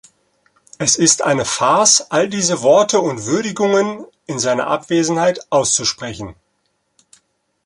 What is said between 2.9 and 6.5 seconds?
und Würdigungen in seiner Abwesenheit auszusprechen.